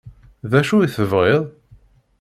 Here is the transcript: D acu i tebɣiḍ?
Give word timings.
D 0.49 0.51
acu 0.59 0.75
i 0.79 0.87
tebɣiḍ? 0.95 1.43